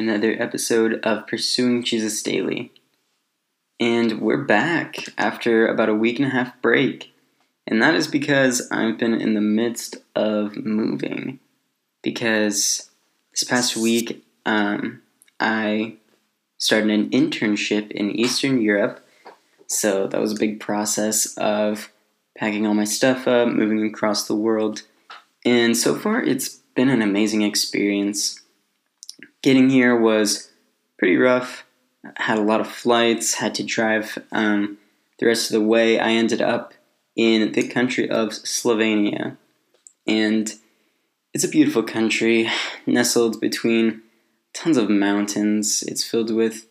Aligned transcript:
another 0.00 0.34
episode 0.38 0.94
of 1.04 1.26
Pursuing 1.26 1.82
Jesus 1.84 2.22
Daily. 2.22 2.72
And 3.78 4.22
we're 4.22 4.44
back 4.44 4.96
after 5.18 5.66
about 5.66 5.90
a 5.90 5.94
week 5.94 6.18
and 6.18 6.26
a 6.26 6.30
half 6.30 6.58
break, 6.62 7.12
and 7.66 7.82
that 7.82 7.94
is 7.94 8.08
because 8.08 8.66
I've 8.70 8.96
been 8.96 9.12
in 9.12 9.34
the 9.34 9.42
midst 9.42 9.98
of 10.16 10.56
moving. 10.56 11.38
Because 12.02 12.88
this 13.32 13.44
past 13.44 13.76
week, 13.76 14.24
um, 14.46 15.02
I 15.38 15.96
started 16.56 16.88
an 16.88 17.10
internship 17.10 17.90
in 17.90 18.10
Eastern 18.10 18.62
Europe, 18.62 19.06
so 19.66 20.06
that 20.06 20.20
was 20.20 20.32
a 20.32 20.40
big 20.40 20.60
process 20.60 21.36
of 21.36 21.92
packing 22.38 22.66
all 22.66 22.72
my 22.72 22.84
stuff 22.84 23.28
up, 23.28 23.48
moving 23.48 23.84
across 23.84 24.26
the 24.26 24.34
world, 24.34 24.80
and 25.44 25.76
so 25.76 25.94
far 25.94 26.22
it's 26.22 26.48
been 26.74 26.88
an 26.88 27.02
amazing 27.02 27.42
experience. 27.42 28.39
Getting 29.42 29.70
here 29.70 29.96
was 29.96 30.50
pretty 30.98 31.16
rough. 31.16 31.64
Had 32.16 32.38
a 32.38 32.42
lot 32.42 32.60
of 32.60 32.68
flights, 32.68 33.34
had 33.34 33.54
to 33.56 33.62
drive 33.62 34.18
um, 34.32 34.78
the 35.18 35.26
rest 35.26 35.50
of 35.50 35.54
the 35.54 35.66
way. 35.66 35.98
I 35.98 36.10
ended 36.10 36.42
up 36.42 36.74
in 37.16 37.52
the 37.52 37.66
country 37.66 38.08
of 38.08 38.30
Slovenia. 38.30 39.36
And 40.06 40.52
it's 41.32 41.44
a 41.44 41.48
beautiful 41.48 41.82
country, 41.82 42.50
nestled 42.86 43.40
between 43.40 44.02
tons 44.52 44.76
of 44.76 44.90
mountains. 44.90 45.82
It's 45.82 46.04
filled 46.04 46.34
with 46.34 46.66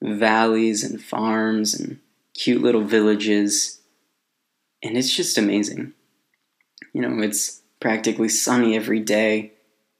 valleys 0.00 0.84
and 0.84 1.02
farms 1.02 1.74
and 1.74 1.98
cute 2.34 2.62
little 2.62 2.84
villages. 2.84 3.80
And 4.82 4.96
it's 4.96 5.14
just 5.14 5.38
amazing. 5.38 5.92
You 6.92 7.02
know, 7.02 7.22
it's 7.22 7.62
practically 7.80 8.28
sunny 8.28 8.76
every 8.76 9.00
day. 9.00 9.52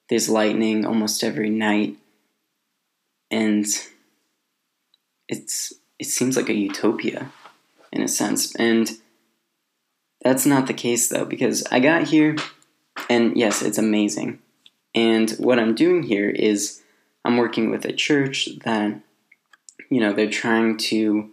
There's 0.09 0.28
lightning 0.28 0.87
almost 0.87 1.23
every 1.23 1.50
night. 1.50 1.97
And 3.31 3.67
it's 5.29 5.73
it 5.98 6.07
seems 6.07 6.37
like 6.37 6.48
a 6.48 6.55
utopia 6.55 7.31
in 7.93 8.03
a 8.03 8.09
sense. 8.09 8.55
And 8.57 8.91
that's 10.23 10.47
not 10.47 10.67
the 10.67 10.75
case 10.75 11.09
though 11.09 11.25
because 11.25 11.65
I 11.71 11.81
got 11.81 12.05
here 12.05 12.37
and 13.09 13.37
yes, 13.37 13.62
it's 13.62 13.79
amazing. 13.79 14.39
And 14.95 15.31
what 15.33 15.59
I'm 15.59 15.75
doing 15.75 16.03
here 16.03 16.31
is 16.31 16.83
I'm 17.25 17.37
working 17.37 17.71
with 17.71 17.84
a 17.84 17.93
church 17.93 18.49
that 18.65 19.01
you 19.91 20.01
know, 20.01 20.12
they're 20.12 20.31
trying 20.31 20.77
to 20.77 21.31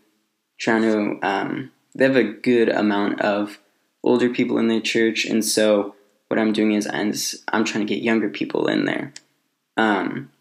trying 0.60 0.82
to 0.84 1.20
um, 1.28 1.72
they 1.94 2.06
have 2.06 2.16
a 2.16 2.24
good 2.24 2.70
amount 2.70 3.22
of 3.22 3.60
older 4.04 4.30
people 4.30 4.58
in 4.58 4.68
their 4.68 4.82
church 4.82 5.26
and 5.26 5.44
so 5.44 5.96
what 6.28 6.40
I'm 6.40 6.54
doing 6.54 6.74
is 6.74 6.88
I'm, 7.48 7.64
trying 7.66 7.86
to 7.86 7.94
get 7.94 8.04
younger 8.04 8.30
people 8.30 8.68
in 8.68 8.86
there. 8.86 9.14
Um, 9.78 10.32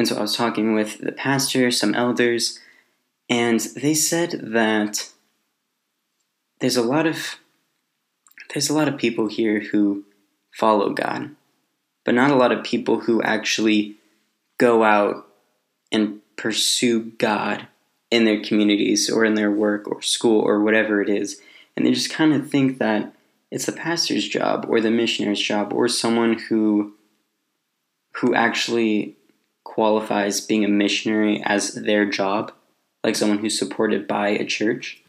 and 0.00 0.08
so 0.08 0.16
I 0.16 0.22
was 0.22 0.34
talking 0.34 0.72
with 0.72 0.96
the 1.02 1.12
pastor, 1.12 1.70
some 1.70 1.94
elders, 1.94 2.58
and 3.28 3.60
they 3.60 3.92
said 3.92 4.30
that 4.42 5.10
there's 6.60 6.78
a 6.78 6.82
lot 6.82 7.06
of 7.06 7.36
there's 8.48 8.70
a 8.70 8.74
lot 8.74 8.88
of 8.88 8.96
people 8.96 9.28
here 9.28 9.60
who 9.60 10.04
follow 10.52 10.88
God, 10.94 11.36
but 12.02 12.14
not 12.14 12.30
a 12.30 12.34
lot 12.34 12.50
of 12.50 12.64
people 12.64 13.00
who 13.00 13.20
actually 13.20 13.96
go 14.56 14.84
out 14.84 15.26
and 15.92 16.20
pursue 16.34 17.10
God 17.18 17.66
in 18.10 18.24
their 18.24 18.40
communities 18.40 19.10
or 19.10 19.26
in 19.26 19.34
their 19.34 19.50
work 19.50 19.86
or 19.86 20.00
school 20.00 20.40
or 20.40 20.62
whatever 20.62 21.02
it 21.02 21.10
is. 21.10 21.42
And 21.76 21.84
they 21.84 21.92
just 21.92 22.10
kind 22.10 22.32
of 22.32 22.50
think 22.50 22.78
that 22.78 23.12
it's 23.50 23.66
the 23.66 23.72
pastor's 23.72 24.26
job 24.26 24.64
or 24.66 24.80
the 24.80 24.90
missionary's 24.90 25.42
job 25.42 25.74
or 25.74 25.88
someone 25.88 26.38
who 26.48 26.94
who 28.14 28.34
actually 28.34 29.18
qualifies 29.64 30.40
being 30.40 30.64
a 30.64 30.68
missionary 30.68 31.42
as 31.44 31.74
their 31.74 32.04
job, 32.04 32.52
like 33.04 33.16
someone 33.16 33.38
who's 33.38 33.58
supported 33.58 34.06
by 34.06 34.28
a 34.28 34.44
church. 34.44 35.02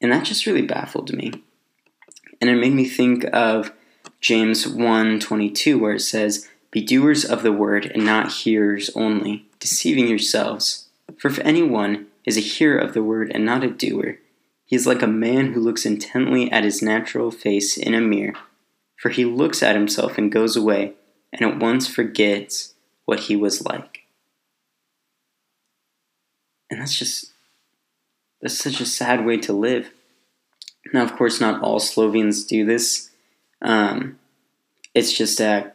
And 0.00 0.12
that 0.12 0.24
just 0.24 0.46
really 0.46 0.62
baffled 0.62 1.12
me. 1.12 1.32
And 2.40 2.48
it 2.48 2.56
made 2.56 2.72
me 2.72 2.84
think 2.84 3.24
of 3.32 3.72
James 4.20 4.66
1:22 4.66 5.78
where 5.78 5.94
it 5.94 6.00
says, 6.00 6.48
"Be 6.70 6.80
doers 6.80 7.24
of 7.24 7.42
the 7.42 7.52
word 7.52 7.90
and 7.94 8.04
not 8.04 8.32
hearers 8.32 8.90
only, 8.94 9.46
deceiving 9.58 10.08
yourselves. 10.08 10.88
For 11.16 11.28
if 11.28 11.38
anyone 11.40 12.06
is 12.24 12.36
a 12.36 12.40
hearer 12.40 12.78
of 12.78 12.94
the 12.94 13.02
word 13.02 13.30
and 13.34 13.44
not 13.44 13.64
a 13.64 13.70
doer, 13.70 14.18
he 14.64 14.76
is 14.76 14.86
like 14.86 15.02
a 15.02 15.06
man 15.06 15.52
who 15.52 15.60
looks 15.60 15.86
intently 15.86 16.50
at 16.52 16.64
his 16.64 16.82
natural 16.82 17.30
face 17.30 17.76
in 17.76 17.94
a 17.94 18.00
mirror, 18.00 18.34
for 18.96 19.08
he 19.08 19.24
looks 19.24 19.62
at 19.62 19.74
himself 19.74 20.18
and 20.18 20.30
goes 20.30 20.56
away, 20.56 20.92
and 21.32 21.42
at 21.42 21.58
once 21.58 21.86
forgets 21.86 22.74
what 23.08 23.20
he 23.20 23.36
was 23.36 23.64
like. 23.64 24.00
And 26.68 26.78
that's 26.78 26.98
just, 26.98 27.32
that's 28.42 28.58
such 28.58 28.82
a 28.82 28.84
sad 28.84 29.24
way 29.24 29.38
to 29.38 29.54
live. 29.54 29.90
Now, 30.92 31.04
of 31.04 31.16
course, 31.16 31.40
not 31.40 31.62
all 31.62 31.80
Slovenes 31.80 32.44
do 32.44 32.66
this. 32.66 33.08
Um, 33.62 34.18
it's 34.92 35.14
just 35.14 35.40
a, 35.40 35.72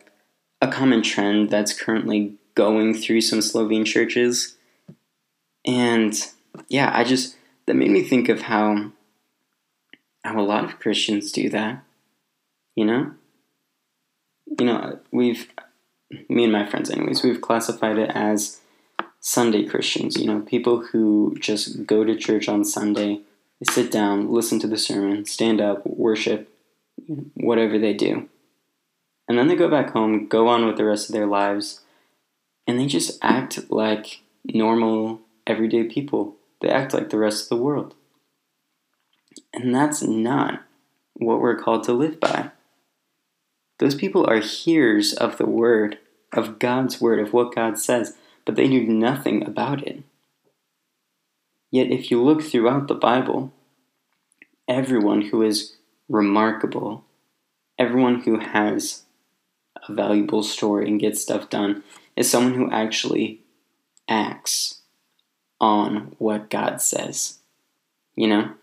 a 0.61 0.67
common 0.67 1.01
trend 1.01 1.49
that's 1.49 1.73
currently 1.73 2.35
going 2.53 2.93
through 2.93 3.21
some 3.21 3.41
Slovene 3.41 3.83
churches. 3.83 4.55
And 5.65 6.13
yeah, 6.69 6.91
I 6.93 7.03
just, 7.03 7.35
that 7.65 7.73
made 7.75 7.89
me 7.89 8.03
think 8.03 8.29
of 8.29 8.43
how 8.43 8.91
how 10.23 10.39
a 10.39 10.41
lot 10.41 10.65
of 10.65 10.79
Christians 10.79 11.31
do 11.31 11.49
that. 11.49 11.83
You 12.75 12.85
know? 12.85 13.11
You 14.59 14.67
know, 14.67 14.99
we've 15.11 15.47
me 16.29 16.43
and 16.43 16.53
my 16.53 16.65
friends 16.65 16.89
anyways, 16.89 17.23
we've 17.23 17.41
classified 17.41 17.97
it 17.97 18.11
as 18.13 18.59
Sunday 19.19 19.63
Christians, 19.63 20.17
you 20.17 20.27
know, 20.27 20.41
people 20.41 20.81
who 20.87 21.35
just 21.39 21.85
go 21.85 22.03
to 22.03 22.15
church 22.15 22.49
on 22.49 22.65
Sunday, 22.65 23.21
they 23.59 23.71
sit 23.71 23.89
down, 23.89 24.29
listen 24.29 24.59
to 24.59 24.67
the 24.67 24.77
sermon, 24.77 25.25
stand 25.25 25.61
up, 25.61 25.85
worship, 25.87 26.53
whatever 27.35 27.79
they 27.79 27.93
do. 27.93 28.27
And 29.27 29.37
then 29.37 29.47
they 29.47 29.55
go 29.55 29.69
back 29.69 29.91
home, 29.91 30.27
go 30.27 30.49
on 30.49 30.65
with 30.65 30.75
the 30.75 30.83
rest 30.83 31.07
of 31.07 31.13
their 31.13 31.25
lives, 31.25 31.81
and 32.67 32.77
they 32.77 32.85
just 32.85 33.17
act 33.21 33.71
like 33.71 34.21
normal, 34.45 35.21
everyday 35.47 35.85
people. 35.85 36.35
They 36.61 36.69
act 36.69 36.93
like 36.93 37.09
the 37.09 37.17
rest 37.17 37.43
of 37.43 37.49
the 37.49 37.63
world. 37.63 37.95
And 39.53 39.73
that's 39.73 40.01
not 40.01 40.63
what 41.13 41.39
we're 41.39 41.57
called 41.57 41.83
to 41.85 41.93
live 41.93 42.19
by. 42.19 42.51
Those 43.83 43.95
people 43.95 44.25
are 44.25 44.39
hearers 44.39 45.11
of 45.11 45.37
the 45.37 45.45
word, 45.45 45.97
of 46.31 46.57
God's 46.57 47.01
word, 47.01 47.19
of 47.19 47.33
what 47.33 47.53
God 47.53 47.77
says, 47.77 48.15
but 48.45 48.55
they 48.55 48.69
knew 48.69 48.87
nothing 48.87 49.45
about 49.45 49.85
it. 49.85 50.03
Yet, 51.69 51.91
if 51.91 52.09
you 52.09 52.23
look 52.23 52.41
throughout 52.41 52.87
the 52.87 52.95
Bible, 52.95 53.51
everyone 54.69 55.23
who 55.23 55.41
is 55.41 55.75
remarkable, 56.07 57.03
everyone 57.77 58.21
who 58.21 58.39
has 58.39 59.03
a 59.89 59.91
valuable 59.91 60.43
story 60.43 60.87
and 60.87 60.97
gets 60.97 61.21
stuff 61.21 61.49
done, 61.49 61.83
is 62.15 62.31
someone 62.31 62.53
who 62.53 62.71
actually 62.71 63.41
acts 64.07 64.79
on 65.59 66.15
what 66.19 66.49
God 66.49 66.81
says. 66.81 67.39
You 68.15 68.29
know? 68.29 68.53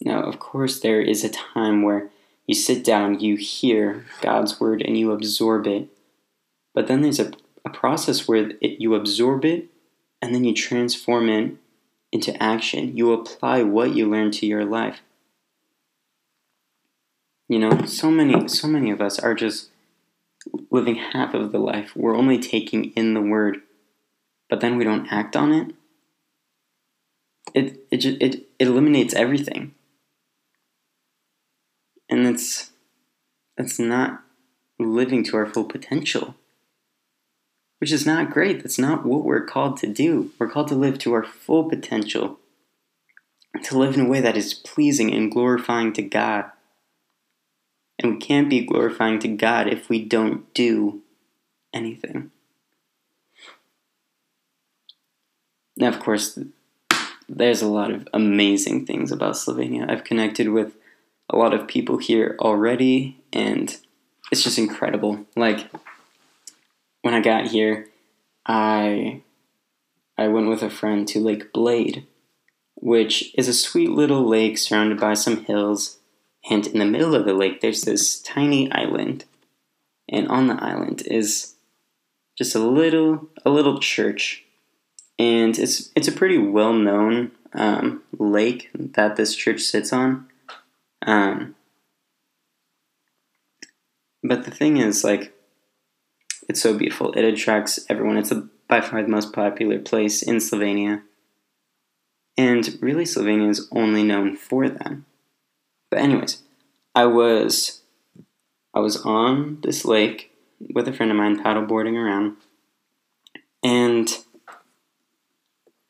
Now, 0.00 0.24
of 0.24 0.40
course, 0.40 0.80
there 0.80 1.00
is 1.00 1.22
a 1.22 1.28
time 1.28 1.82
where 1.82 2.10
you 2.46 2.54
sit 2.54 2.84
down, 2.84 3.20
you 3.20 3.36
hear 3.36 4.06
God's 4.20 4.60
word, 4.60 4.82
and 4.82 4.98
you 4.98 5.12
absorb 5.12 5.66
it. 5.66 5.88
But 6.74 6.86
then 6.86 7.02
there's 7.02 7.20
a, 7.20 7.32
a 7.64 7.70
process 7.70 8.28
where 8.28 8.52
it, 8.60 8.80
you 8.80 8.94
absorb 8.94 9.44
it 9.44 9.66
and 10.20 10.34
then 10.34 10.44
you 10.44 10.54
transform 10.54 11.28
it 11.28 11.54
into 12.12 12.40
action. 12.42 12.96
You 12.96 13.12
apply 13.12 13.62
what 13.62 13.94
you 13.94 14.08
learn 14.08 14.30
to 14.32 14.46
your 14.46 14.64
life. 14.64 15.00
You 17.48 17.58
know, 17.58 17.84
so 17.86 18.10
many, 18.10 18.48
so 18.48 18.66
many 18.66 18.90
of 18.90 19.00
us 19.00 19.18
are 19.18 19.34
just 19.34 19.68
living 20.70 20.96
half 20.96 21.34
of 21.34 21.52
the 21.52 21.58
life. 21.58 21.94
We're 21.94 22.16
only 22.16 22.38
taking 22.38 22.86
in 22.92 23.14
the 23.14 23.20
word 23.20 23.62
but 24.48 24.60
then 24.60 24.76
we 24.76 24.84
don't 24.84 25.12
act 25.12 25.36
on 25.36 25.52
it, 25.52 25.74
it 27.54 27.80
it 27.90 27.96
just, 27.98 28.20
it, 28.20 28.48
it 28.58 28.68
eliminates 28.68 29.14
everything. 29.14 29.74
And 32.16 32.26
it's 32.26 32.70
it's 33.58 33.78
not 33.78 34.22
living 34.78 35.22
to 35.24 35.36
our 35.36 35.44
full 35.44 35.64
potential. 35.64 36.34
Which 37.78 37.92
is 37.92 38.06
not 38.06 38.30
great. 38.30 38.62
That's 38.62 38.78
not 38.78 39.04
what 39.04 39.22
we're 39.22 39.44
called 39.44 39.76
to 39.78 39.86
do. 39.86 40.30
We're 40.38 40.48
called 40.48 40.68
to 40.68 40.74
live 40.74 40.98
to 41.00 41.12
our 41.12 41.24
full 41.24 41.64
potential. 41.64 42.38
To 43.64 43.76
live 43.76 43.92
in 43.92 44.06
a 44.06 44.08
way 44.08 44.22
that 44.22 44.34
is 44.34 44.54
pleasing 44.54 45.12
and 45.12 45.30
glorifying 45.30 45.92
to 45.92 46.00
God. 46.00 46.46
And 47.98 48.14
we 48.14 48.18
can't 48.18 48.48
be 48.48 48.64
glorifying 48.64 49.18
to 49.18 49.28
God 49.28 49.68
if 49.68 49.90
we 49.90 50.02
don't 50.02 50.54
do 50.54 51.02
anything. 51.74 52.30
Now, 55.76 55.88
of 55.88 56.00
course, 56.00 56.38
there's 57.28 57.60
a 57.60 57.68
lot 57.68 57.90
of 57.90 58.08
amazing 58.14 58.86
things 58.86 59.12
about 59.12 59.34
Slovenia. 59.34 59.90
I've 59.90 60.04
connected 60.04 60.48
with 60.48 60.78
a 61.30 61.36
lot 61.36 61.54
of 61.54 61.68
people 61.68 61.98
here 61.98 62.36
already, 62.40 63.20
and 63.32 63.76
it's 64.30 64.42
just 64.42 64.58
incredible. 64.58 65.26
Like, 65.34 65.70
when 67.02 67.14
I 67.14 67.20
got 67.20 67.48
here, 67.48 67.88
I 68.46 69.22
I 70.18 70.28
went 70.28 70.48
with 70.48 70.62
a 70.62 70.70
friend 70.70 71.06
to 71.08 71.20
Lake 71.20 71.52
Bled, 71.52 72.06
which 72.74 73.34
is 73.36 73.48
a 73.48 73.54
sweet 73.54 73.90
little 73.90 74.26
lake 74.26 74.58
surrounded 74.58 74.98
by 74.98 75.14
some 75.14 75.44
hills. 75.44 75.98
And 76.48 76.66
in 76.66 76.78
the 76.78 76.84
middle 76.84 77.14
of 77.14 77.24
the 77.24 77.34
lake, 77.34 77.60
there's 77.60 77.82
this 77.82 78.20
tiny 78.20 78.70
island. 78.70 79.24
And 80.08 80.28
on 80.28 80.46
the 80.46 80.62
island 80.62 81.02
is 81.06 81.54
just 82.38 82.54
a 82.54 82.60
little 82.60 83.28
a 83.44 83.50
little 83.50 83.80
church, 83.80 84.44
and 85.18 85.58
it's 85.58 85.90
it's 85.96 86.08
a 86.08 86.12
pretty 86.12 86.38
well 86.38 86.72
known 86.72 87.32
um, 87.54 88.02
lake 88.18 88.70
that 88.74 89.16
this 89.16 89.34
church 89.34 89.60
sits 89.62 89.92
on. 89.92 90.28
Um, 91.02 91.54
but 94.22 94.44
the 94.44 94.50
thing 94.50 94.76
is, 94.76 95.04
like, 95.04 95.32
it's 96.48 96.62
so 96.62 96.76
beautiful. 96.76 97.12
It 97.12 97.24
attracts 97.24 97.84
everyone. 97.88 98.16
It's 98.16 98.32
a, 98.32 98.48
by 98.68 98.80
far 98.80 99.02
the 99.02 99.08
most 99.08 99.32
popular 99.32 99.78
place 99.78 100.22
in 100.22 100.36
Slovenia. 100.36 101.02
And 102.38 102.78
really, 102.80 103.04
Slovenia 103.04 103.48
is 103.48 103.68
only 103.72 104.02
known 104.02 104.36
for 104.36 104.68
them. 104.68 105.06
But 105.90 106.00
anyways, 106.00 106.42
I 106.94 107.06
was 107.06 107.82
I 108.74 108.80
was 108.80 108.96
on 109.04 109.58
this 109.62 109.84
lake 109.84 110.32
with 110.74 110.88
a 110.88 110.92
friend 110.92 111.10
of 111.10 111.16
mine 111.16 111.42
paddleboarding 111.42 111.94
around, 111.94 112.36
and 113.62 114.08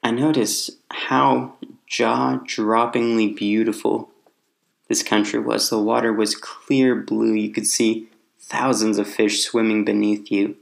I 0.02 0.10
noticed 0.10 0.70
how 0.90 1.54
jaw-droppingly 1.88 3.36
beautiful 3.36 4.10
this 4.88 5.02
country 5.02 5.40
was. 5.40 5.68
The 5.68 5.78
water 5.78 6.12
was 6.12 6.34
clear 6.34 6.94
blue. 6.94 7.32
You 7.32 7.50
could 7.50 7.66
see 7.66 8.08
thousands 8.40 8.98
of 8.98 9.08
fish 9.08 9.44
swimming 9.44 9.84
beneath 9.84 10.30
you. 10.30 10.56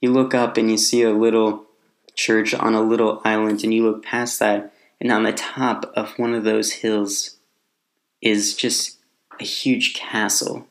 You 0.00 0.12
look 0.12 0.34
up 0.34 0.56
and 0.56 0.70
you 0.70 0.76
see 0.76 1.02
a 1.02 1.12
little 1.12 1.66
church 2.14 2.54
on 2.54 2.74
a 2.74 2.82
little 2.82 3.20
island, 3.24 3.64
and 3.64 3.72
you 3.72 3.84
look 3.84 4.04
past 4.04 4.38
that, 4.40 4.72
and 5.00 5.10
on 5.10 5.22
the 5.22 5.32
top 5.32 5.90
of 5.96 6.18
one 6.18 6.34
of 6.34 6.44
those 6.44 6.72
hills 6.72 7.36
is 8.20 8.54
just 8.54 8.98
a 9.40 9.44
huge 9.44 9.94
castle 9.94 10.66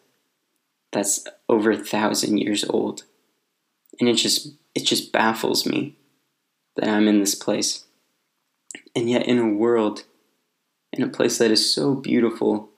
that's 0.91 1.25
over 1.47 1.71
a 1.71 1.77
thousand 1.77 2.37
years 2.37 2.63
old. 2.69 3.03
And 3.99 4.07
it 4.07 4.15
just 4.15 4.53
it 4.75 4.85
just 4.85 5.11
baffles 5.11 5.65
me 5.65 5.95
that 6.75 6.89
I'm 6.89 7.07
in 7.07 7.19
this 7.19 7.35
place. 7.35 7.85
And 8.95 9.09
yet 9.09 9.27
in 9.27 9.39
a 9.39 9.49
world 9.49 10.03
in 10.91 11.03
a 11.03 11.09
place 11.09 11.37
that 11.37 11.51
is 11.51 11.73
so 11.73 11.95
beautiful, 11.95 12.69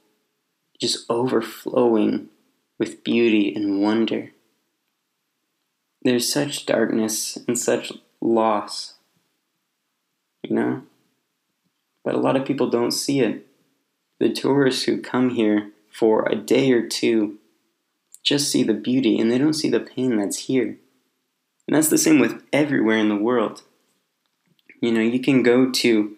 just 0.79 1.05
overflowing 1.09 2.29
with 2.77 3.03
beauty 3.03 3.53
and 3.53 3.81
wonder. 3.81 4.31
There's 6.03 6.31
such 6.31 6.65
darkness 6.65 7.37
and 7.47 7.57
such 7.57 7.93
loss, 8.19 8.95
you 10.41 10.55
know? 10.55 10.83
But 12.03 12.15
a 12.15 12.19
lot 12.19 12.35
of 12.35 12.45
people 12.45 12.69
don't 12.69 12.91
see 12.91 13.19
it. 13.19 13.45
The 14.19 14.33
tourists 14.33 14.83
who 14.83 15.01
come 15.01 15.29
here 15.29 15.71
for 15.91 16.27
a 16.27 16.35
day 16.35 16.71
or 16.71 16.87
two 16.87 17.37
just 18.23 18.51
see 18.51 18.63
the 18.63 18.73
beauty 18.73 19.19
and 19.19 19.31
they 19.31 19.37
don't 19.37 19.53
see 19.53 19.69
the 19.69 19.79
pain 19.79 20.17
that's 20.17 20.45
here. 20.45 20.77
And 21.67 21.75
that's 21.75 21.89
the 21.89 21.97
same 21.97 22.19
with 22.19 22.43
everywhere 22.51 22.97
in 22.97 23.09
the 23.09 23.15
world. 23.15 23.63
You 24.81 24.91
know, 24.91 25.01
you 25.01 25.19
can 25.19 25.43
go 25.43 25.69
to 25.69 26.17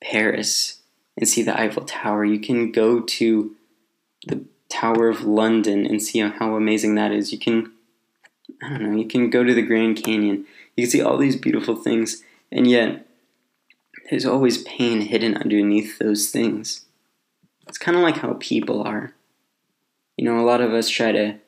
Paris 0.00 0.77
and 1.18 1.28
see 1.28 1.42
the 1.42 1.58
Eiffel 1.58 1.84
Tower. 1.84 2.24
You 2.24 2.38
can 2.38 2.72
go 2.72 3.00
to 3.00 3.54
the 4.26 4.44
Tower 4.70 5.08
of 5.08 5.24
London 5.24 5.84
and 5.84 6.00
see 6.00 6.20
how 6.20 6.54
amazing 6.54 6.94
that 6.94 7.12
is. 7.12 7.32
You 7.32 7.38
can, 7.38 7.72
I 8.62 8.70
don't 8.70 8.82
know, 8.82 8.98
you 8.98 9.06
can 9.06 9.28
go 9.28 9.44
to 9.44 9.52
the 9.52 9.62
Grand 9.62 10.02
Canyon. 10.02 10.46
You 10.76 10.84
can 10.84 10.90
see 10.90 11.02
all 11.02 11.18
these 11.18 11.36
beautiful 11.36 11.74
things, 11.74 12.22
and 12.52 12.66
yet 12.66 13.06
there's 14.08 14.24
always 14.24 14.62
pain 14.62 15.02
hidden 15.02 15.36
underneath 15.36 15.98
those 15.98 16.30
things. 16.30 16.86
It's 17.66 17.78
kind 17.78 17.96
of 17.96 18.02
like 18.02 18.18
how 18.18 18.36
people 18.38 18.82
are. 18.82 19.12
You 20.16 20.24
know, 20.24 20.38
a 20.38 20.46
lot 20.46 20.60
of 20.60 20.72
us 20.72 20.88
try 20.88 21.12
to 21.12 21.38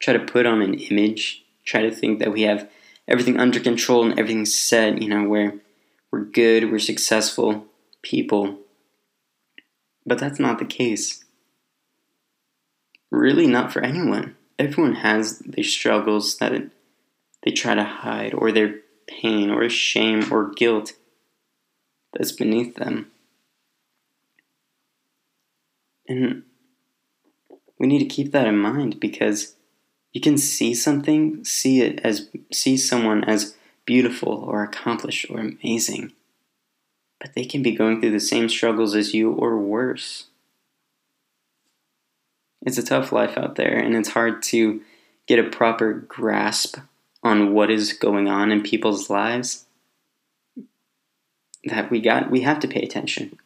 try 0.00 0.12
to 0.12 0.20
put 0.20 0.46
on 0.46 0.62
an 0.62 0.74
image, 0.74 1.44
try 1.64 1.80
to 1.82 1.90
think 1.90 2.18
that 2.18 2.32
we 2.32 2.42
have 2.42 2.68
everything 3.08 3.38
under 3.38 3.60
control 3.60 4.04
and 4.04 4.18
everything's 4.18 4.54
set, 4.54 5.00
you 5.00 5.08
know, 5.08 5.28
where 5.28 5.54
we're 6.10 6.24
good, 6.24 6.70
we're 6.70 6.78
successful 6.78 7.66
people. 8.02 8.58
But 10.04 10.18
that's 10.18 10.40
not 10.40 10.58
the 10.58 10.64
case. 10.64 11.24
Really, 13.10 13.46
not 13.46 13.72
for 13.72 13.82
anyone. 13.82 14.36
Everyone 14.58 14.96
has 14.96 15.38
their 15.40 15.64
struggles 15.64 16.38
that 16.38 16.70
they 17.42 17.50
try 17.50 17.74
to 17.74 17.84
hide, 17.84 18.34
or 18.34 18.52
their 18.52 18.80
pain, 19.06 19.50
or 19.50 19.68
shame, 19.68 20.32
or 20.32 20.50
guilt 20.50 20.94
that's 22.12 22.32
beneath 22.32 22.76
them. 22.76 23.10
And 26.08 26.42
we 27.78 27.86
need 27.86 28.00
to 28.00 28.06
keep 28.06 28.32
that 28.32 28.46
in 28.46 28.58
mind 28.58 29.00
because 29.00 29.56
you 30.12 30.20
can 30.20 30.36
see 30.36 30.74
something, 30.74 31.44
see 31.44 31.80
it 31.80 32.00
as 32.04 32.28
see 32.52 32.76
someone 32.76 33.24
as 33.24 33.56
beautiful 33.84 34.32
or 34.32 34.62
accomplished 34.62 35.26
or 35.30 35.40
amazing. 35.40 36.12
But 37.22 37.34
they 37.34 37.46
can 37.46 37.62
be 37.62 37.72
going 37.72 38.00
through 38.00 38.10
the 38.10 38.20
same 38.20 38.50
struggles 38.50 38.94
as 38.94 39.14
you 39.14 39.32
or 39.32 39.56
worse. 39.56 40.26
It's 42.60 42.78
a 42.78 42.82
tough 42.82 43.12
life 43.12 43.38
out 43.38 43.54
there 43.56 43.78
and 43.78 43.96
it's 43.96 44.10
hard 44.10 44.42
to 44.44 44.82
get 45.26 45.38
a 45.38 45.48
proper 45.48 45.94
grasp 45.94 46.76
on 47.22 47.54
what 47.54 47.70
is 47.70 47.94
going 47.94 48.28
on 48.28 48.52
in 48.52 48.62
people's 48.62 49.08
lives 49.08 49.64
that 51.64 51.90
we 51.90 52.00
got 52.00 52.28
we 52.28 52.40
have 52.40 52.58
to 52.58 52.66
pay 52.66 52.82
attention 52.82 53.38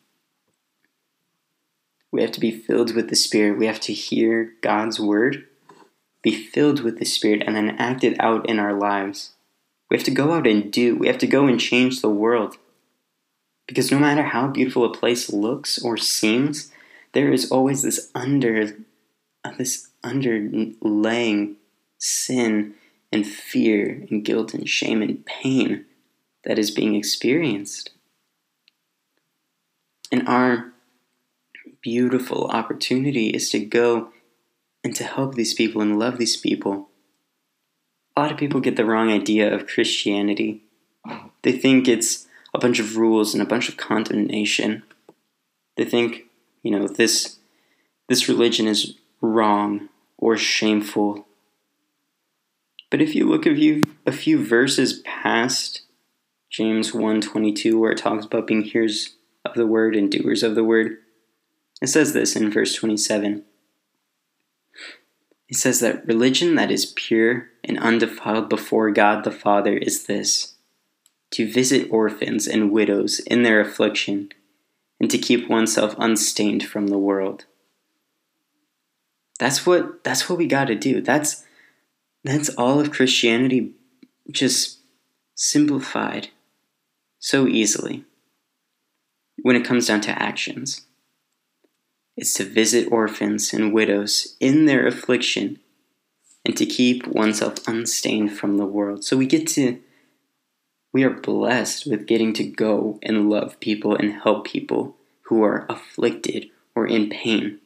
we 2.17 2.23
have 2.23 2.33
to 2.33 2.41
be 2.41 2.51
filled 2.51 2.95
with 2.95 3.11
the 3.11 3.15
Spirit. 3.15 3.59
We 3.59 3.67
have 3.67 3.81
to 3.81 3.93
hear 3.93 4.55
God's 4.63 4.99
word, 4.99 5.47
be 6.23 6.35
filled 6.35 6.81
with 6.81 6.99
the 6.99 7.05
Spirit, 7.05 7.43
and 7.47 7.55
then 7.55 7.77
act 7.79 8.05
it 8.05 8.19
out 8.19 8.49
in 8.49 8.59
our 8.59 8.73
lives. 8.73 9.33
We 9.91 9.99
have 9.99 10.05
to 10.05 10.11
go 10.11 10.33
out 10.33 10.47
and 10.47 10.73
do. 10.73 10.97
We 10.97 11.09
have 11.09 11.19
to 11.19 11.27
go 11.27 11.47
and 11.47 11.61
change 11.61 12.01
the 12.01 12.09
world. 12.09 12.57
Because 13.67 13.91
no 13.91 13.99
matter 13.99 14.23
how 14.23 14.49
beautiful 14.49 14.85
a 14.85 14.93
place 14.93 15.33
looks 15.33 15.79
or 15.79 15.97
seems, 15.97 16.71
there 17.13 17.33
is 17.33 17.51
always 17.51 17.83
this 17.83 18.11
under 18.15 18.77
this 19.59 19.89
underlaying 20.05 21.55
sin 21.99 22.75
and 23.13 23.27
fear 23.27 24.07
and 24.11 24.25
guilt 24.25 24.55
and 24.55 24.69
shame 24.69 25.03
and 25.03 25.25
pain 25.25 25.85
that 26.45 26.59
is 26.59 26.71
being 26.71 26.95
experienced. 26.95 27.91
And 30.13 30.29
our 30.29 30.73
beautiful 31.81 32.47
opportunity 32.49 33.29
is 33.29 33.51
to 33.51 33.61
go 33.61 34.09
and 34.85 34.95
to 34.97 35.05
help 35.05 35.35
these 35.35 35.55
people 35.55 35.81
and 35.81 35.99
love 35.99 36.19
these 36.19 36.37
people. 36.37 36.89
A 38.17 38.21
lot 38.21 38.33
of 38.33 38.39
people 38.39 38.61
get 38.61 38.77
the 38.77 38.85
wrong 38.85 39.11
idea 39.11 39.53
of 39.53 39.67
Christianity. 39.67 40.63
They 41.43 41.53
think 41.53 41.89
it's 41.89 42.26
a 42.57 42.59
bunch 42.59 42.79
of 42.81 42.97
rules 42.97 43.35
and 43.35 43.43
a 43.43 43.47
bunch 43.47 43.69
of 43.69 43.77
condemnation. 43.77 44.83
They 45.77 45.85
think, 45.85 46.25
you 46.63 46.71
know, 46.71 46.89
this 46.89 47.37
this 48.09 48.29
religion 48.29 48.67
is 48.67 48.95
wrong 49.21 49.91
or 50.17 50.39
shameful. 50.39 51.27
But 52.91 53.03
if 53.03 53.15
you 53.15 53.29
look 53.29 53.45
a 53.45 53.55
few 53.55 53.95
a 54.07 54.13
few 54.13 54.43
verses 54.43 55.03
past 55.05 55.83
James 56.51 56.93
1:22 56.93 57.79
where 57.79 57.93
it 57.93 57.99
talks 57.99 58.25
about 58.25 58.47
being 58.47 58.63
hearers 58.63 59.17
of 59.45 59.55
the 59.55 59.67
word 59.67 59.95
and 59.95 60.11
doers 60.11 60.43
of 60.43 60.55
the 60.55 60.65
word, 60.65 60.97
it 61.83 61.89
says 61.89 62.15
this 62.15 62.35
in 62.35 62.51
verse 62.51 62.75
27. 62.75 63.45
It 65.51 65.57
says 65.57 65.81
that 65.81 66.07
religion 66.07 66.55
that 66.55 66.71
is 66.71 66.95
pure 66.97 67.51
and 67.63 67.79
undefiled 67.79 68.49
before 68.49 68.91
God 68.93 69.25
the 69.25 69.31
Father 69.31 69.77
is 69.77 70.07
this 70.07 70.56
to 71.33 71.51
visit 71.51 71.89
orphans 71.91 72.47
and 72.47 72.71
widows 72.73 73.21
in 73.21 73.43
their 73.43 73.61
affliction 73.61 74.31
and 75.01 75.11
to 75.11 75.19
keep 75.19 75.49
oneself 75.49 75.95
unstained 75.99 76.65
from 76.65 76.89
the 76.89 76.99
world. 76.99 77.47
That's 79.39 79.67
what 79.67 80.05
that's 80.05 80.29
what 80.29 80.39
we 80.39 80.47
got 80.47 80.67
to 80.67 80.75
do. 80.75 81.01
That's 81.01 81.45
that's 82.25 82.49
all 82.51 82.81
of 82.81 82.93
Christianity 82.93 83.73
just 84.31 84.81
simplified 85.35 86.29
so 87.19 87.47
easily 87.47 88.05
when 89.43 89.57
it 89.57 89.65
comes 89.65 89.87
down 89.87 90.01
to 90.03 90.23
actions 90.23 90.83
It's 92.17 92.33
to 92.35 92.45
visit 92.45 92.91
orphans 92.91 93.53
and 93.53 93.73
widows 93.73 94.37
in 94.41 94.67
their 94.67 94.87
affliction 94.87 95.59
and 96.45 96.57
to 96.57 96.67
keep 96.67 97.07
oneself 97.07 97.67
unstained 97.69 98.33
from 98.37 98.57
the 98.57 98.67
world. 98.67 99.05
So 99.05 99.17
we 99.17 99.27
get 99.27 99.47
to, 99.49 99.81
we 100.97 101.05
are 101.05 101.11
blessed 101.11 101.87
with 101.87 102.07
getting 102.07 102.33
to 102.33 102.43
go 102.43 102.99
and 103.03 103.29
love 103.29 103.61
people 103.61 103.95
and 103.95 104.15
help 104.15 104.47
people 104.47 104.97
who 105.25 105.43
are 105.43 105.67
afflicted 105.69 106.49
or 106.75 106.87
in 106.87 107.11
pain. 107.11 107.59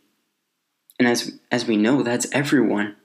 And 0.99 1.07
as, 1.07 1.39
as 1.49 1.65
we 1.65 1.77
know, 1.77 2.03
that's 2.03 2.27
everyone. 2.33 2.97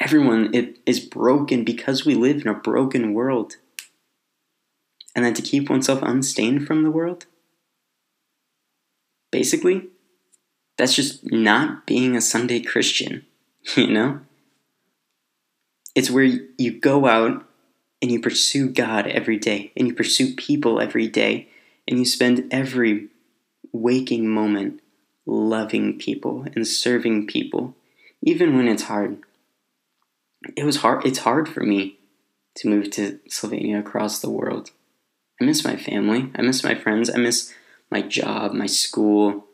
Everyone 0.00 0.52
is 0.84 0.98
broken 0.98 1.62
because 1.62 2.04
we 2.04 2.16
live 2.16 2.42
in 2.42 2.48
a 2.48 2.54
broken 2.54 3.14
world. 3.14 3.54
And 5.14 5.24
then 5.24 5.34
to 5.34 5.42
keep 5.42 5.70
oneself 5.70 6.02
unstained 6.02 6.66
from 6.66 6.82
the 6.82 6.90
world? 6.90 7.26
Basically, 9.30 9.90
that's 10.76 10.96
just 10.96 11.30
not 11.30 11.86
being 11.86 12.16
a 12.16 12.20
Sunday 12.20 12.58
Christian, 12.58 13.24
you 13.76 13.92
know? 13.92 14.22
It's 15.94 16.10
where 16.10 16.24
you 16.24 16.80
go 16.80 17.06
out 17.06 17.46
and 18.02 18.10
you 18.10 18.20
pursue 18.20 18.68
God 18.68 19.06
every 19.06 19.38
day, 19.38 19.72
and 19.76 19.86
you 19.86 19.94
pursue 19.94 20.34
people 20.34 20.80
every 20.80 21.08
day, 21.08 21.48
and 21.86 21.98
you 21.98 22.04
spend 22.04 22.48
every 22.50 23.08
waking 23.72 24.28
moment 24.28 24.80
loving 25.26 25.98
people 25.98 26.44
and 26.54 26.66
serving 26.66 27.26
people, 27.26 27.74
even 28.22 28.56
when 28.56 28.68
it's 28.68 28.84
hard. 28.84 29.18
It 30.56 30.64
was 30.64 30.76
hard. 30.76 31.06
It's 31.06 31.20
hard 31.20 31.48
for 31.48 31.60
me 31.60 31.98
to 32.56 32.68
move 32.68 32.90
to 32.92 33.20
Slovenia 33.28 33.78
across 33.78 34.20
the 34.20 34.30
world. 34.30 34.70
I 35.40 35.44
miss 35.44 35.64
my 35.64 35.76
family. 35.76 36.30
I 36.34 36.42
miss 36.42 36.64
my 36.64 36.74
friends. 36.74 37.10
I 37.10 37.18
miss 37.18 37.54
my 37.90 38.02
job, 38.02 38.52
my 38.52 38.66
school. 38.66 39.46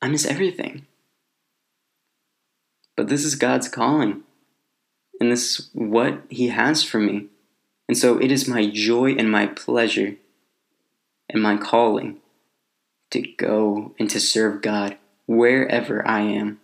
I 0.00 0.08
miss 0.08 0.24
everything. 0.24 0.86
But 2.96 3.08
this 3.08 3.24
is 3.24 3.34
God's 3.34 3.68
calling. 3.68 4.22
And 5.20 5.30
this 5.30 5.58
is 5.58 5.70
what 5.72 6.22
He 6.28 6.48
has 6.48 6.82
for 6.82 6.98
me. 6.98 7.26
And 7.88 7.96
so 7.98 8.18
it 8.18 8.30
is 8.30 8.48
my 8.48 8.70
joy 8.70 9.12
and 9.12 9.30
my 9.30 9.46
pleasure 9.46 10.16
and 11.28 11.42
my 11.42 11.56
calling 11.56 12.18
to 13.10 13.22
go 13.36 13.94
and 13.98 14.08
to 14.10 14.20
serve 14.20 14.62
God 14.62 14.96
wherever 15.26 16.06
I 16.06 16.20
am. 16.20 16.60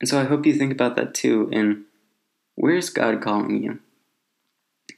And 0.00 0.08
so 0.08 0.20
I 0.20 0.24
hope 0.24 0.46
you 0.46 0.54
think 0.54 0.72
about 0.72 0.96
that 0.96 1.14
too. 1.14 1.48
And 1.52 1.84
where's 2.54 2.90
God 2.90 3.20
calling 3.20 3.62
you? 3.62 3.80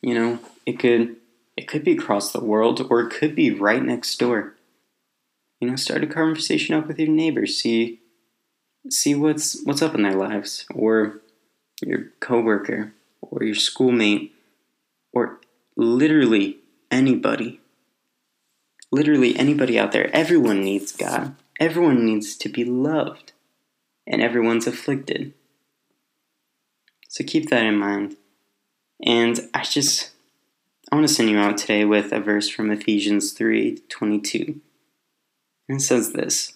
You 0.03 0.15
know, 0.15 0.39
it 0.67 0.79
could 0.79 1.17
it 1.57 1.69
could 1.69 1.85
be 1.85 1.93
across 1.93 2.33
the 2.33 2.45
world 2.45 2.87
or 2.91 3.01
it 3.01 3.11
could 3.11 3.35
be 3.35 3.51
right 3.51 3.83
next 3.83 4.19
door. 4.19 4.55
You 5.61 5.71
know, 5.71 5.77
start 5.77 6.05
a 6.05 6.07
conversation 6.07 6.75
up 6.75 6.87
with 6.87 6.99
your 6.99 7.09
neighbors. 7.09 7.57
See 7.57 8.01
see 8.91 9.15
what's 9.15 9.63
what's 9.65 9.83
up 9.83 9.95
in 9.95 10.03
their 10.03 10.15
lives 10.15 10.67
or 10.75 11.21
your 11.83 12.11
coworker 12.21 12.93
or 13.23 13.43
your 13.43 13.55
schoolmate 13.55 14.34
literally 15.77 16.59
anybody. 16.91 17.61
Literally 18.91 19.37
anybody 19.37 19.79
out 19.79 19.93
there. 19.93 20.11
Everyone 20.15 20.63
needs 20.63 20.93
God. 20.93 21.35
Everyone 21.59 22.05
needs 22.05 22.37
to 22.37 22.49
be 22.49 22.65
loved. 22.65 23.33
And 24.07 24.21
everyone's 24.21 24.67
afflicted. 24.67 25.33
So 27.09 27.25
keep 27.25 27.49
that 27.51 27.65
in 27.65 27.77
mind. 27.77 28.17
And 29.05 29.49
I 29.55 29.63
just 29.63 30.11
I 30.91 30.97
want 30.97 31.09
to 31.09 31.15
send 31.15 31.31
you 31.31 31.39
out 31.39 31.59
today 31.59 31.85
with 31.85 32.13
a 32.13 32.21
verse 32.21 32.49
from 32.49 32.71
Ephesians 32.71 33.33
3:22. 33.33 34.61
And 35.69 35.81
it 35.81 35.83
says 35.83 36.13
this: 36.13 36.55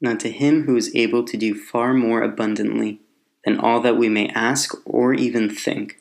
Now 0.00 0.14
to 0.14 0.30
him 0.30 0.62
who 0.62 0.76
is 0.76 0.94
able 0.94 1.24
to 1.24 1.36
do 1.36 1.54
far 1.54 1.92
more 1.92 2.22
abundantly 2.22 3.00
than 3.44 3.58
all 3.58 3.80
that 3.80 3.96
we 3.96 4.08
may 4.08 4.28
ask 4.28 4.74
or 4.84 5.14
even 5.14 5.50
think, 5.50 6.00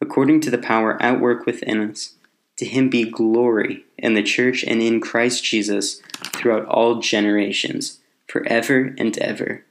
according 0.00 0.40
to 0.40 0.50
the 0.50 0.58
power 0.58 1.00
at 1.02 1.20
work 1.20 1.46
within 1.46 1.90
us, 1.90 2.14
to 2.56 2.64
him 2.64 2.90
be 2.90 3.08
glory 3.08 3.84
in 3.98 4.14
the 4.14 4.22
church 4.22 4.64
and 4.64 4.82
in 4.82 5.00
Christ 5.00 5.44
Jesus 5.44 6.00
throughout 6.34 6.66
all 6.66 7.00
generations, 7.00 8.00
forever 8.26 8.94
and 8.98 9.16
ever. 9.18 9.64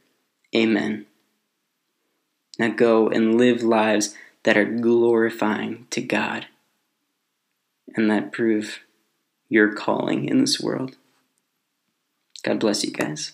Amen. 0.56 1.06
Now 2.58 2.70
go 2.70 3.08
and 3.08 3.38
live 3.38 3.64
lives 3.64 4.16
that 4.44 4.58
are 4.58 4.66
glorifying 4.66 5.88
to 5.92 6.02
God 6.02 6.48
and 7.96 8.10
that 8.10 8.32
prove 8.32 8.80
your 9.48 9.74
calling 9.74 10.28
in 10.28 10.40
this 10.40 10.60
world. 10.60 10.96
God 12.44 12.60
bless 12.60 12.84
you 12.84 12.92
guys. 12.92 13.34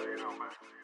you 0.00 0.16
know, 0.16 0.30
man. 0.38 0.81